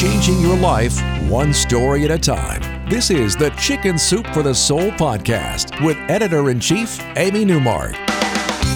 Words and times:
Changing 0.00 0.40
your 0.40 0.56
life 0.56 0.98
one 1.28 1.52
story 1.52 2.06
at 2.06 2.10
a 2.10 2.16
time. 2.16 2.88
This 2.88 3.10
is 3.10 3.36
the 3.36 3.50
Chicken 3.50 3.98
Soup 3.98 4.26
for 4.28 4.42
the 4.42 4.54
Soul 4.54 4.90
podcast 4.92 5.84
with 5.84 5.98
editor 6.08 6.48
in 6.48 6.58
chief, 6.58 6.98
Amy 7.16 7.44
Newmark. 7.44 7.92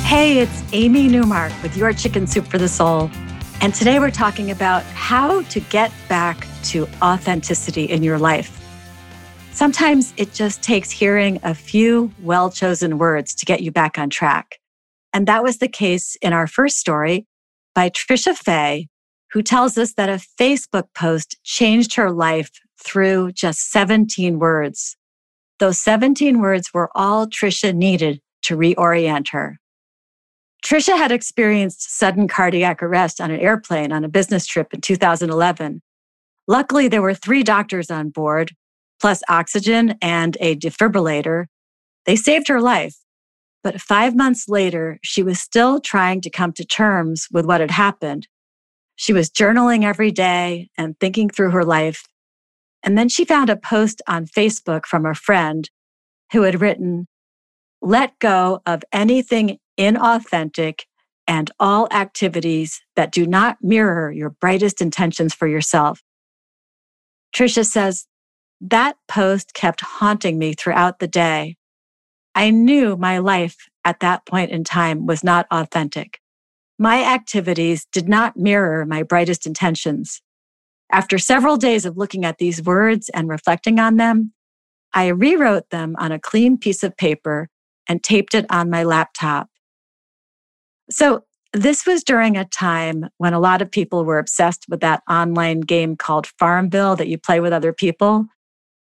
Hey, 0.05 0.41
it's 0.41 0.63
Amy 0.75 1.09
Newmark 1.09 1.51
with 1.63 1.79
your 1.79 1.95
Chicken 1.95 2.27
Soup 2.27 2.47
for 2.47 2.59
the 2.59 2.69
Soul. 2.69 3.11
And 3.63 3.73
today 3.73 3.99
we're 3.99 4.11
talking 4.11 4.51
about 4.51 4.83
how 4.83 5.41
to 5.45 5.61
get 5.61 5.91
back 6.11 6.47
to 6.65 6.87
authenticity 7.01 7.85
in 7.85 8.03
your 8.03 8.19
life. 8.19 8.63
Sometimes 9.51 10.13
it 10.19 10.35
just 10.35 10.63
takes 10.63 10.91
hearing 10.91 11.41
a 11.43 11.55
few 11.55 12.13
well 12.21 12.51
chosen 12.51 12.99
words 12.99 13.35
to 13.37 13.47
get 13.47 13.63
you 13.63 13.71
back 13.71 13.99
on 13.99 14.11
track. 14.11 14.59
And 15.15 15.27
that 15.27 15.43
was 15.43 15.57
the 15.57 15.69
case 15.69 16.19
in 16.21 16.35
our 16.35 16.47
first 16.47 16.77
story 16.77 17.27
by 17.75 17.89
Trisha 17.89 18.37
Faye, 18.37 18.89
who 19.35 19.43
tells 19.43 19.77
us 19.77 19.95
that 19.95 20.09
a 20.09 20.25
Facebook 20.41 20.85
post 20.95 21.37
changed 21.43 21.97
her 21.97 22.13
life 22.13 22.51
through 22.81 23.33
just 23.33 23.73
17 23.73 24.39
words. 24.39 24.97
Those 25.59 25.81
17 25.81 26.41
words 26.41 26.73
were 26.73 26.89
all 26.95 27.27
Trisha 27.27 27.75
needed 27.75 28.21
to 28.43 28.57
reorient 28.57 29.31
her. 29.31 29.59
Trisha 30.65 30.97
had 30.97 31.11
experienced 31.11 31.99
sudden 31.99 32.29
cardiac 32.29 32.81
arrest 32.81 33.21
on 33.21 33.33
an 33.33 33.41
airplane 33.41 33.91
on 33.91 34.05
a 34.05 34.09
business 34.09 34.47
trip 34.47 34.73
in 34.73 34.81
2011. 34.81 35.83
Luckily, 36.47 36.87
there 36.87 37.03
were 37.03 37.13
three 37.13 37.43
doctors 37.43 37.91
on 37.91 38.11
board, 38.11 38.53
plus 39.01 39.21
oxygen 39.29 39.97
and 40.01 40.37
a 40.39 40.55
defibrillator. 40.55 41.47
They 42.07 42.15
saved 42.15 42.47
her 42.47 42.61
life. 42.61 42.97
But 43.65 43.81
five 43.81 44.15
months 44.15 44.49
later, 44.49 45.01
she 45.03 45.25
was 45.25 45.41
still 45.41 45.81
trying 45.81 46.21
to 46.21 46.31
come 46.31 46.53
to 46.53 46.65
terms 46.65 47.27
with 47.33 47.47
what 47.47 47.61
had 47.61 47.73
happened. 47.73 48.29
She 48.97 49.13
was 49.13 49.31
journaling 49.31 49.85
every 49.85 50.11
day 50.11 50.71
and 50.79 50.99
thinking 50.99 51.29
through 51.29 51.51
her 51.51 51.65
life 51.65 52.05
and 52.85 52.99
then 52.99 53.09
she 53.09 53.25
found 53.25 53.49
a 53.49 53.57
post 53.57 54.03
on 54.07 54.27
Facebook 54.27 54.85
from 54.85 55.07
a 55.07 55.15
friend 55.15 55.69
who 56.33 56.43
had 56.43 56.61
written, 56.61 57.09
let 57.81 58.19
go 58.19 58.61
of 58.67 58.85
anything 58.93 59.59
inauthentic 59.81 60.81
and 61.27 61.51
all 61.59 61.89
activities 61.91 62.83
that 62.95 63.11
do 63.11 63.27
not 63.27 63.57
mirror 63.63 64.13
your 64.13 64.31
brightest 64.31 64.83
intentions 64.83 65.33
for 65.33 65.49
yourself. 65.49 66.03
Trisha 67.35 67.65
says, 67.65 68.07
that 68.61 68.97
post 69.09 69.55
kept 69.55 69.81
haunting 69.81 70.39
me 70.39 70.53
throughout 70.53 70.99
the 70.99 71.09
day. 71.09 71.57
I 72.35 72.51
knew 72.51 72.97
my 72.97 73.19
life 73.19 73.57
at 73.85 74.01
that 74.01 74.27
point 74.27 74.51
in 74.51 74.65
time 74.65 75.07
was 75.07 75.25
not 75.25 75.47
authentic. 75.51 76.21
My 76.79 77.05
activities 77.05 77.87
did 77.93 78.09
not 78.09 78.37
mirror 78.37 78.85
my 78.85 79.03
brightest 79.03 79.47
intentions. 79.47 80.21
After 80.91 81.19
several 81.19 81.57
days 81.57 81.85
of 81.85 81.97
looking 81.97 82.25
at 82.25 82.39
these 82.39 82.63
words 82.63 83.09
and 83.11 83.29
reflecting 83.29 83.79
on 83.79 83.97
them, 83.97 84.33
I 84.93 85.09
rewrote 85.09 85.71
them 85.71 85.95
on 85.99 86.13
a 86.13 86.19
clean 86.19 86.59
piece 86.59 86.83
of 86.83 86.97
paper 86.97 87.49
and 87.89 88.03
taped 88.03 88.35
it 88.35 88.47
on 88.51 88.71
my 88.71 88.85
laptop. 88.85 89.49
So, 90.91 91.25
this 91.53 91.87
was 91.87 92.03
during 92.03 92.37
a 92.37 92.45
time 92.45 93.07
when 93.19 93.33
a 93.33 93.39
lot 93.39 93.63
of 93.63 93.71
people 93.71 94.05
were 94.05 94.19
obsessed 94.19 94.67
with 94.69 94.81
that 94.81 95.05
online 95.09 95.61
game 95.61 95.95
called 95.95 96.27
Farmville 96.39 96.97
that 96.97 97.07
you 97.07 97.17
play 97.17 97.39
with 97.39 97.53
other 97.53 97.73
people. 97.73 98.27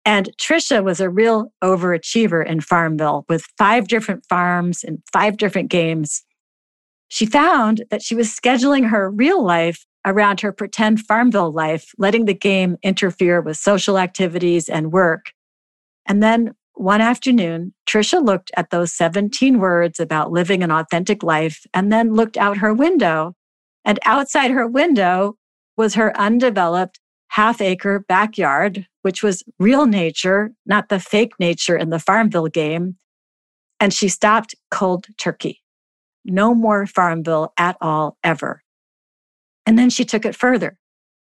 And 0.05 0.29
Trisha 0.37 0.83
was 0.83 0.99
a 0.99 1.09
real 1.09 1.51
overachiever 1.63 2.45
in 2.45 2.61
Farmville 2.61 3.25
with 3.27 3.45
five 3.57 3.87
different 3.87 4.25
farms 4.29 4.83
and 4.83 4.99
five 5.11 5.37
different 5.37 5.69
games. 5.71 6.23
She 7.11 7.25
found 7.25 7.83
that 7.89 8.01
she 8.01 8.15
was 8.15 8.29
scheduling 8.29 8.87
her 8.87 9.11
real 9.11 9.43
life 9.43 9.85
around 10.05 10.39
her 10.39 10.53
pretend 10.53 11.01
Farmville 11.01 11.51
life, 11.51 11.91
letting 11.97 12.23
the 12.23 12.33
game 12.33 12.77
interfere 12.83 13.41
with 13.41 13.57
social 13.57 13.97
activities 13.97 14.69
and 14.69 14.93
work. 14.93 15.33
And 16.05 16.23
then 16.23 16.55
one 16.75 17.01
afternoon, 17.01 17.73
Trisha 17.85 18.25
looked 18.25 18.49
at 18.55 18.69
those 18.69 18.93
17 18.93 19.59
words 19.59 19.99
about 19.99 20.31
living 20.31 20.63
an 20.63 20.71
authentic 20.71 21.21
life 21.21 21.65
and 21.73 21.91
then 21.91 22.13
looked 22.13 22.37
out 22.37 22.59
her 22.59 22.73
window. 22.73 23.35
And 23.83 23.99
outside 24.05 24.51
her 24.51 24.65
window 24.65 25.35
was 25.75 25.95
her 25.95 26.17
undeveloped 26.17 27.01
half 27.27 27.59
acre 27.59 27.99
backyard, 28.07 28.87
which 29.01 29.21
was 29.21 29.43
real 29.59 29.85
nature, 29.85 30.53
not 30.65 30.87
the 30.87 30.99
fake 30.99 31.33
nature 31.41 31.75
in 31.75 31.89
the 31.89 31.99
Farmville 31.99 32.47
game. 32.47 32.95
And 33.81 33.93
she 33.93 34.07
stopped 34.07 34.55
cold 34.71 35.07
turkey. 35.17 35.61
No 36.25 36.53
more 36.53 36.85
Farmville 36.85 37.53
at 37.57 37.77
all, 37.81 38.17
ever. 38.23 38.61
And 39.65 39.77
then 39.77 39.89
she 39.89 40.05
took 40.05 40.25
it 40.25 40.35
further. 40.35 40.77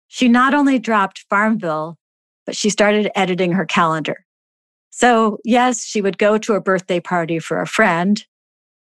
She 0.08 0.28
not 0.28 0.54
only 0.54 0.80
dropped 0.80 1.26
Farmville, 1.30 1.98
but 2.46 2.56
she 2.56 2.70
started 2.70 3.12
editing 3.16 3.52
her 3.52 3.66
calendar. 3.66 4.26
So, 4.90 5.38
yes, 5.46 5.84
she 5.86 6.02
would 6.02 6.18
go 6.18 6.38
to 6.40 6.54
a 6.54 6.62
birthday 6.62 7.00
party 7.00 7.40
for 7.40 7.62
a 7.62 7.68
friend, 7.68 8.24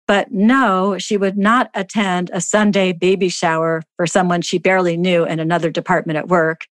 but 0.06 0.30
no, 0.30 0.98
she 0.98 1.16
would 1.16 1.38
not 1.38 1.70
attend 1.74 2.30
a 2.32 2.40
Sunday 2.40 2.92
baby 2.92 3.30
shower 3.30 3.82
for 3.96 4.06
someone 4.06 4.42
she 4.42 4.58
barely 4.58 4.96
knew 4.96 5.24
in 5.24 5.40
another 5.40 5.70
department 5.70 6.18
at 6.18 6.28
work. 6.28 6.66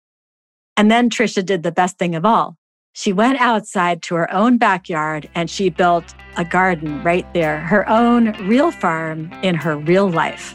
And 0.76 0.90
then 0.90 1.10
Trisha 1.10 1.44
did 1.44 1.62
the 1.62 1.72
best 1.72 1.98
thing 1.98 2.14
of 2.14 2.24
all. 2.24 2.56
She 2.98 3.12
went 3.12 3.40
outside 3.40 4.02
to 4.02 4.16
her 4.16 4.34
own 4.34 4.58
backyard 4.58 5.30
and 5.36 5.48
she 5.48 5.68
built 5.68 6.16
a 6.36 6.44
garden 6.44 7.00
right 7.04 7.32
there, 7.32 7.60
her 7.60 7.88
own 7.88 8.32
real 8.48 8.72
farm 8.72 9.30
in 9.44 9.54
her 9.54 9.78
real 9.78 10.10
life. 10.10 10.52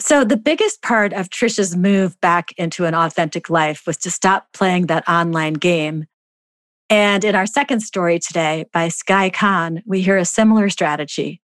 So, 0.00 0.24
the 0.24 0.36
biggest 0.36 0.82
part 0.82 1.12
of 1.12 1.30
Trisha's 1.30 1.76
move 1.76 2.20
back 2.20 2.50
into 2.58 2.86
an 2.86 2.94
authentic 2.96 3.48
life 3.48 3.84
was 3.86 3.96
to 3.98 4.10
stop 4.10 4.48
playing 4.52 4.86
that 4.86 5.08
online 5.08 5.54
game. 5.54 6.06
And 6.90 7.22
in 7.22 7.36
our 7.36 7.46
second 7.46 7.82
story 7.82 8.18
today 8.18 8.64
by 8.72 8.88
Sky 8.88 9.30
Khan, 9.30 9.84
we 9.86 10.02
hear 10.02 10.16
a 10.16 10.24
similar 10.24 10.70
strategy. 10.70 11.40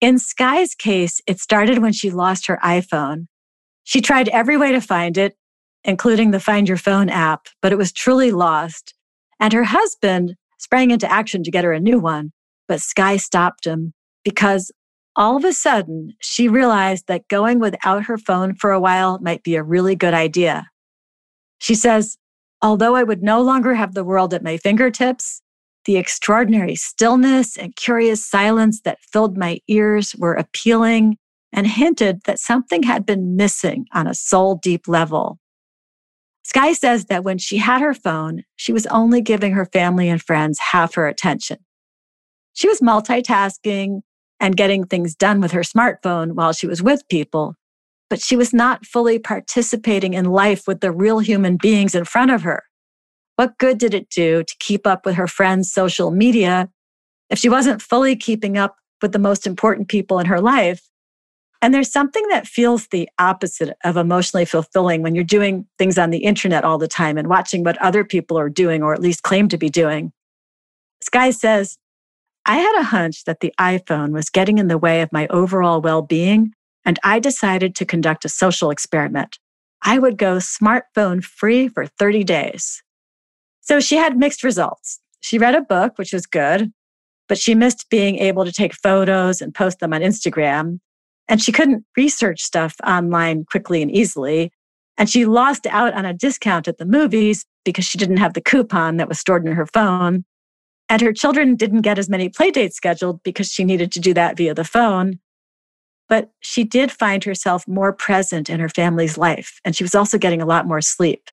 In 0.00 0.18
Sky's 0.18 0.74
case, 0.74 1.20
it 1.26 1.40
started 1.40 1.80
when 1.80 1.92
she 1.92 2.10
lost 2.10 2.46
her 2.46 2.58
iPhone. 2.64 3.26
She 3.84 4.00
tried 4.00 4.28
every 4.28 4.56
way 4.56 4.72
to 4.72 4.82
find 4.82 5.16
it, 5.16 5.37
including 5.88 6.32
the 6.32 6.38
Find 6.38 6.68
Your 6.68 6.76
Phone 6.76 7.08
app, 7.08 7.46
but 7.62 7.72
it 7.72 7.78
was 7.78 7.92
truly 7.92 8.30
lost. 8.30 8.92
And 9.40 9.54
her 9.54 9.64
husband 9.64 10.34
sprang 10.58 10.90
into 10.90 11.10
action 11.10 11.42
to 11.42 11.50
get 11.50 11.64
her 11.64 11.72
a 11.72 11.80
new 11.80 11.98
one, 11.98 12.30
but 12.68 12.80
Sky 12.80 13.16
stopped 13.16 13.66
him 13.66 13.94
because 14.22 14.70
all 15.16 15.34
of 15.34 15.46
a 15.46 15.52
sudden, 15.54 16.12
she 16.20 16.46
realized 16.46 17.06
that 17.08 17.26
going 17.28 17.58
without 17.58 18.04
her 18.04 18.18
phone 18.18 18.54
for 18.54 18.70
a 18.70 18.78
while 18.78 19.18
might 19.20 19.42
be 19.42 19.56
a 19.56 19.62
really 19.62 19.96
good 19.96 20.12
idea. 20.12 20.66
She 21.58 21.74
says, 21.74 22.18
although 22.60 22.94
I 22.94 23.02
would 23.02 23.22
no 23.22 23.40
longer 23.40 23.74
have 23.74 23.94
the 23.94 24.04
world 24.04 24.34
at 24.34 24.44
my 24.44 24.58
fingertips, 24.58 25.40
the 25.86 25.96
extraordinary 25.96 26.76
stillness 26.76 27.56
and 27.56 27.74
curious 27.76 28.24
silence 28.24 28.82
that 28.82 28.98
filled 29.10 29.38
my 29.38 29.58
ears 29.68 30.14
were 30.18 30.34
appealing 30.34 31.16
and 31.50 31.66
hinted 31.66 32.20
that 32.26 32.38
something 32.38 32.82
had 32.82 33.06
been 33.06 33.36
missing 33.36 33.86
on 33.94 34.06
a 34.06 34.14
soul 34.14 34.56
deep 34.62 34.86
level. 34.86 35.38
Sky 36.48 36.72
says 36.72 37.04
that 37.06 37.24
when 37.24 37.36
she 37.36 37.58
had 37.58 37.82
her 37.82 37.92
phone, 37.92 38.44
she 38.56 38.72
was 38.72 38.86
only 38.86 39.20
giving 39.20 39.52
her 39.52 39.66
family 39.66 40.08
and 40.08 40.22
friends 40.22 40.58
half 40.58 40.94
her 40.94 41.06
attention. 41.06 41.58
She 42.54 42.66
was 42.68 42.80
multitasking, 42.80 44.00
and 44.40 44.56
getting 44.56 44.84
things 44.84 45.14
done 45.14 45.40
with 45.40 45.52
her 45.52 45.60
smartphone 45.60 46.32
while 46.32 46.52
she 46.52 46.66
was 46.66 46.82
with 46.82 47.06
people, 47.08 47.54
but 48.08 48.20
she 48.20 48.36
was 48.36 48.54
not 48.54 48.86
fully 48.86 49.18
participating 49.18 50.14
in 50.14 50.24
life 50.24 50.66
with 50.66 50.80
the 50.80 50.92
real 50.92 51.18
human 51.18 51.56
beings 51.56 51.94
in 51.94 52.04
front 52.04 52.30
of 52.30 52.42
her. 52.42 52.62
What 53.36 53.58
good 53.58 53.78
did 53.78 53.94
it 53.94 54.08
do 54.10 54.42
to 54.42 54.56
keep 54.58 54.86
up 54.86 55.04
with 55.04 55.16
her 55.16 55.26
friends' 55.26 55.70
social 55.70 56.10
media 56.10 56.70
if 57.30 57.38
she 57.38 57.48
wasn't 57.48 57.82
fully 57.82 58.16
keeping 58.16 58.56
up 58.56 58.76
with 59.02 59.12
the 59.12 59.18
most 59.18 59.46
important 59.46 59.88
people 59.88 60.18
in 60.18 60.26
her 60.26 60.40
life? 60.40 60.88
And 61.60 61.74
there's 61.74 61.90
something 61.90 62.26
that 62.28 62.46
feels 62.46 62.86
the 62.88 63.08
opposite 63.18 63.76
of 63.82 63.96
emotionally 63.96 64.44
fulfilling 64.44 65.02
when 65.02 65.14
you're 65.14 65.24
doing 65.24 65.66
things 65.76 65.98
on 65.98 66.10
the 66.10 66.18
internet 66.18 66.64
all 66.64 66.78
the 66.78 66.86
time 66.86 67.18
and 67.18 67.28
watching 67.28 67.64
what 67.64 67.80
other 67.82 68.04
people 68.04 68.38
are 68.38 68.48
doing 68.48 68.82
or 68.82 68.94
at 68.94 69.00
least 69.00 69.24
claim 69.24 69.48
to 69.48 69.58
be 69.58 69.68
doing. 69.68 70.12
Sky 71.00 71.30
says, 71.30 71.78
I 72.46 72.56
had 72.56 72.80
a 72.80 72.84
hunch 72.84 73.24
that 73.24 73.40
the 73.40 73.52
iPhone 73.60 74.12
was 74.12 74.30
getting 74.30 74.58
in 74.58 74.68
the 74.68 74.78
way 74.78 75.02
of 75.02 75.12
my 75.12 75.26
overall 75.28 75.80
well 75.80 76.00
being, 76.00 76.52
and 76.84 76.98
I 77.04 77.18
decided 77.18 77.74
to 77.74 77.84
conduct 77.84 78.24
a 78.24 78.28
social 78.28 78.70
experiment. 78.70 79.38
I 79.82 79.98
would 79.98 80.16
go 80.16 80.36
smartphone 80.36 81.22
free 81.22 81.68
for 81.68 81.86
30 81.86 82.24
days. 82.24 82.82
So 83.60 83.80
she 83.80 83.96
had 83.96 84.16
mixed 84.16 84.42
results. 84.42 85.00
She 85.20 85.38
read 85.38 85.54
a 85.54 85.60
book, 85.60 85.98
which 85.98 86.12
was 86.12 86.26
good, 86.26 86.72
but 87.28 87.38
she 87.38 87.54
missed 87.54 87.90
being 87.90 88.16
able 88.18 88.44
to 88.44 88.52
take 88.52 88.74
photos 88.74 89.40
and 89.42 89.54
post 89.54 89.80
them 89.80 89.92
on 89.92 90.00
Instagram. 90.00 90.80
And 91.28 91.42
she 91.42 91.52
couldn't 91.52 91.84
research 91.96 92.40
stuff 92.40 92.76
online 92.86 93.44
quickly 93.44 93.82
and 93.82 93.90
easily. 93.90 94.50
And 94.96 95.08
she 95.08 95.26
lost 95.26 95.66
out 95.66 95.94
on 95.94 96.04
a 96.04 96.14
discount 96.14 96.66
at 96.68 96.78
the 96.78 96.86
movies 96.86 97.44
because 97.64 97.84
she 97.84 97.98
didn't 97.98 98.16
have 98.16 98.34
the 98.34 98.40
coupon 98.40 98.96
that 98.96 99.08
was 99.08 99.18
stored 99.18 99.46
in 99.46 99.52
her 99.52 99.66
phone. 99.66 100.24
And 100.88 101.02
her 101.02 101.12
children 101.12 101.54
didn't 101.54 101.82
get 101.82 101.98
as 101.98 102.08
many 102.08 102.30
playdates 102.30 102.72
scheduled 102.72 103.22
because 103.22 103.52
she 103.52 103.64
needed 103.64 103.92
to 103.92 104.00
do 104.00 104.14
that 104.14 104.36
via 104.36 104.54
the 104.54 104.64
phone. 104.64 105.20
But 106.08 106.30
she 106.40 106.64
did 106.64 106.90
find 106.90 107.22
herself 107.22 107.68
more 107.68 107.92
present 107.92 108.48
in 108.48 108.60
her 108.60 108.70
family's 108.70 109.18
life. 109.18 109.60
And 109.64 109.76
she 109.76 109.84
was 109.84 109.94
also 109.94 110.16
getting 110.16 110.40
a 110.40 110.46
lot 110.46 110.66
more 110.66 110.80
sleep. 110.80 111.28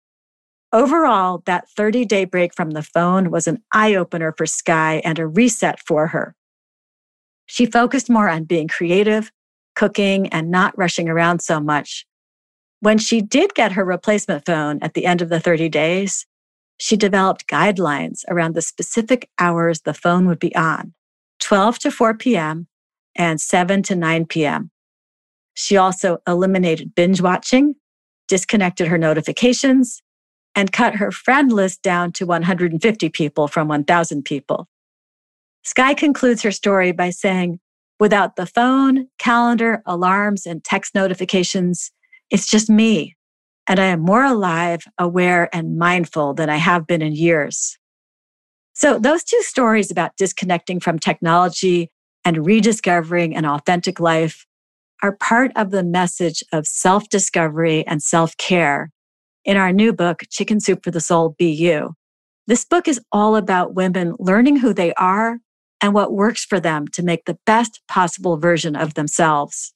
Overall, 0.74 1.42
that 1.46 1.70
30 1.70 2.04
day 2.04 2.26
break 2.26 2.54
from 2.54 2.72
the 2.72 2.84
phone 2.84 3.32
was 3.32 3.48
an 3.48 3.64
eye 3.72 3.96
opener 3.96 4.34
for 4.38 4.46
Sky 4.46 5.02
and 5.06 5.18
a 5.18 5.26
reset 5.26 5.80
for 5.80 6.08
her. 6.08 6.36
She 7.46 7.66
focused 7.66 8.10
more 8.10 8.28
on 8.28 8.44
being 8.44 8.68
creative, 8.68 9.32
cooking, 9.76 10.28
and 10.30 10.50
not 10.50 10.78
rushing 10.78 11.10
around 11.10 11.40
so 11.42 11.60
much. 11.60 12.06
When 12.80 12.98
she 12.98 13.22
did 13.22 13.56
get 13.56 13.74
her 13.74 13.86
replacement 13.86 14.46
phone 14.46 14.80
at 14.82 14.94
the 14.94 15.06
end 15.06 15.22
of 15.22 15.30
the 15.30 15.40
30 15.40 15.70
days, 15.70 16.26
she 16.78 16.98
developed 16.98 17.48
guidelines 17.48 18.24
around 18.30 18.54
the 18.54 18.62
specific 18.62 19.30
hours 19.40 19.82
the 19.82 19.94
phone 19.94 20.28
would 20.28 20.40
be 20.40 20.56
on 20.56 20.94
12 21.40 21.80
to 21.80 21.92
4 21.92 22.16
p.m. 22.16 22.68
and 23.16 23.40
7 23.40 23.84
to 23.84 23.96
9 23.96 24.26
p.m. 24.26 24.72
She 25.54 25.78
also 25.78 26.18
eliminated 26.28 26.96
binge 26.96 27.22
watching, 27.22 27.76
disconnected 28.28 28.88
her 28.88 28.98
notifications, 28.98 30.02
and 30.54 30.72
cut 30.72 30.96
her 30.96 31.12
friend 31.12 31.52
list 31.52 31.82
down 31.82 32.12
to 32.14 32.26
150 32.26 33.10
people 33.10 33.48
from 33.48 33.68
1,000 33.68 34.24
people. 34.24 34.68
Sky 35.64 35.94
concludes 35.94 36.42
her 36.44 36.52
story 36.52 36.92
by 36.92 37.10
saying, 37.10 37.60
Without 38.00 38.36
the 38.36 38.46
phone, 38.46 39.08
calendar, 39.18 39.82
alarms, 39.86 40.46
and 40.46 40.64
text 40.64 40.94
notifications, 40.94 41.92
it's 42.30 42.48
just 42.48 42.70
me. 42.70 43.16
And 43.68 43.80
I 43.80 43.86
am 43.86 44.02
more 44.02 44.24
alive, 44.24 44.84
aware, 44.98 45.50
and 45.56 45.78
mindful 45.78 46.34
than 46.34 46.50
I 46.50 46.58
have 46.58 46.86
been 46.86 47.02
in 47.02 47.14
years. 47.14 47.78
So, 48.74 49.00
those 49.00 49.24
two 49.24 49.42
stories 49.42 49.90
about 49.90 50.18
disconnecting 50.18 50.82
from 50.82 51.00
technology 51.00 51.90
and 52.26 52.46
rediscovering 52.46 53.36
an 53.36 53.46
authentic 53.46 54.00
life 54.00 54.46
are 55.02 55.16
part 55.16 55.52
of 55.56 55.72
the 55.72 55.84
message 55.84 56.44
of 56.52 56.68
self 56.68 57.08
discovery 57.10 57.88
and 57.88 58.04
self 58.04 58.36
care 58.38 58.92
in 59.46 59.56
our 59.56 59.72
new 59.72 59.94
book, 59.94 60.24
Chicken 60.30 60.60
Soup 60.60 60.84
for 60.84 60.92
the 60.92 61.00
Soul 61.00 61.36
Be 61.38 61.50
You. 61.50 61.94
This 62.48 62.66
book 62.66 62.88
is 62.88 63.00
all 63.12 63.36
about 63.36 63.76
women 63.76 64.16
learning 64.20 64.58
who 64.58 64.74
they 64.74 64.94
are 64.96 65.38
and 65.86 65.94
what 65.94 66.14
works 66.14 66.44
for 66.44 66.60
them 66.60 66.88
to 66.88 67.04
make 67.04 67.26
the 67.26 67.38
best 67.46 67.80
possible 67.88 68.38
version 68.38 68.76
of 68.76 68.96
themselves. 68.96 69.72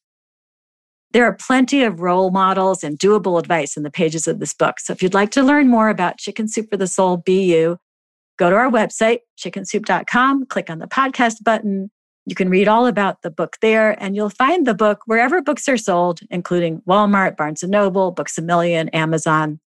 There 1.12 1.24
are 1.24 1.36
plenty 1.36 1.84
of 1.84 2.02
role 2.02 2.32
models 2.32 2.84
and 2.84 2.98
doable 2.98 3.38
advice 3.38 3.78
in 3.78 3.84
the 3.84 3.92
pages 3.92 4.28
of 4.28 4.40
this 4.40 4.56
book. 4.56 4.80
So 4.80 4.92
if 4.92 5.04
you'd 5.04 5.14
like 5.14 5.30
to 5.32 5.44
learn 5.44 5.68
more 5.68 5.88
about 5.88 6.18
Chicken 6.18 6.48
Soup 6.48 6.68
for 6.68 6.78
the 6.78 6.88
Soul 6.88 7.22
You, 7.28 7.78
go 8.40 8.50
to 8.50 8.56
our 8.56 8.72
website, 8.72 9.20
chickensoup.com, 9.38 10.48
click 10.48 10.72
on 10.72 10.80
the 10.80 10.88
podcast 10.88 11.44
button. 11.44 11.92
You 12.26 12.34
can 12.34 12.50
read 12.50 12.68
all 12.68 12.88
about 12.88 13.22
the 13.22 13.30
book 13.30 13.58
there, 13.62 13.96
and 14.02 14.16
you'll 14.16 14.32
find 14.32 14.66
the 14.66 14.74
book 14.74 15.02
wherever 15.06 15.44
books 15.44 15.70
are 15.70 15.78
sold, 15.78 16.22
including 16.32 16.82
Walmart, 16.88 17.38
Barnes 17.38 17.62
& 17.64 17.68
Noble, 17.68 18.10
Books 18.10 18.36
A 18.40 18.42
Million, 18.42 18.90
Amazon. 18.90 19.60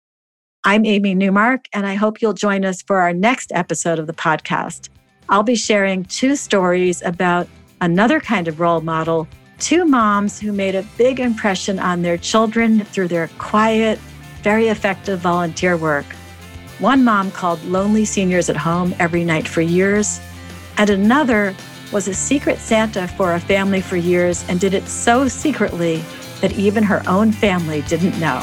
I'm 0.64 0.84
Amy 0.86 1.14
Newmark, 1.14 1.66
and 1.72 1.86
I 1.86 1.94
hope 1.94 2.20
you'll 2.20 2.32
join 2.32 2.64
us 2.64 2.82
for 2.82 2.98
our 2.98 3.12
next 3.12 3.52
episode 3.54 4.00
of 4.00 4.08
the 4.08 4.12
podcast. 4.12 4.88
I'll 5.32 5.42
be 5.42 5.54
sharing 5.54 6.04
two 6.04 6.36
stories 6.36 7.00
about 7.00 7.48
another 7.80 8.20
kind 8.20 8.48
of 8.48 8.60
role 8.60 8.82
model, 8.82 9.26
two 9.58 9.86
moms 9.86 10.38
who 10.38 10.52
made 10.52 10.74
a 10.74 10.82
big 10.98 11.20
impression 11.20 11.78
on 11.78 12.02
their 12.02 12.18
children 12.18 12.84
through 12.84 13.08
their 13.08 13.28
quiet, 13.38 13.98
very 14.42 14.68
effective 14.68 15.20
volunteer 15.20 15.78
work. 15.78 16.04
One 16.80 17.02
mom 17.02 17.30
called 17.30 17.64
Lonely 17.64 18.04
Seniors 18.04 18.50
at 18.50 18.58
Home 18.58 18.94
every 18.98 19.24
night 19.24 19.48
for 19.48 19.62
years, 19.62 20.20
and 20.76 20.90
another 20.90 21.56
was 21.92 22.08
a 22.08 22.14
secret 22.14 22.58
Santa 22.58 23.08
for 23.08 23.32
a 23.32 23.40
family 23.40 23.80
for 23.80 23.96
years 23.96 24.44
and 24.50 24.60
did 24.60 24.74
it 24.74 24.86
so 24.86 25.28
secretly 25.28 26.04
that 26.42 26.52
even 26.58 26.84
her 26.84 27.02
own 27.08 27.32
family 27.32 27.80
didn't 27.88 28.20
know. 28.20 28.42